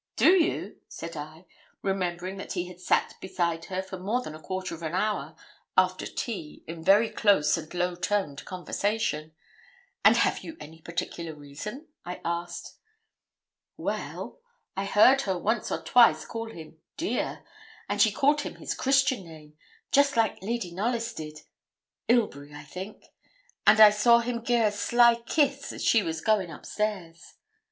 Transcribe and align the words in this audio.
'Do 0.15 0.31
you?' 0.31 0.79
said 0.87 1.15
I, 1.15 1.45
remembering 1.83 2.37
that 2.37 2.53
he 2.53 2.67
had 2.67 2.79
sat 2.81 3.13
beside 3.21 3.65
her 3.65 3.83
for 3.83 3.99
more 3.99 4.23
than 4.23 4.33
a 4.33 4.41
quarter 4.41 4.73
of 4.73 4.81
an 4.81 4.95
hour 4.95 5.35
after 5.77 6.07
tea 6.07 6.63
in 6.65 6.83
very 6.83 7.07
close 7.11 7.55
and 7.55 7.71
low 7.71 7.93
toned 7.93 8.43
conversation; 8.43 9.31
'and 10.03 10.17
have 10.17 10.39
you 10.39 10.57
any 10.59 10.81
particular 10.81 11.35
reason?' 11.35 11.85
I 12.03 12.19
asked. 12.25 12.77
'Well, 13.77 14.39
I 14.75 14.85
heard 14.85 15.21
her 15.21 15.37
once 15.37 15.71
or 15.71 15.83
twice 15.83 16.25
call 16.25 16.49
him 16.49 16.79
"dear," 16.97 17.43
and 17.87 18.01
she 18.01 18.11
called 18.11 18.41
him 18.41 18.55
his 18.55 18.73
Christian 18.73 19.23
name, 19.23 19.55
just 19.91 20.17
like 20.17 20.41
Lady 20.41 20.71
Knollys 20.71 21.13
did 21.13 21.41
Ilbury, 22.07 22.55
I 22.55 22.63
think 22.63 23.05
and 23.67 23.79
I 23.79 23.91
saw 23.91 24.17
him 24.17 24.43
gi' 24.43 24.55
her 24.55 24.67
a 24.69 24.71
sly 24.71 25.21
kiss 25.27 25.71
as 25.71 25.85
she 25.85 26.01
was 26.01 26.21
going 26.21 26.49
up 26.49 26.65
stairs.' 26.65 27.35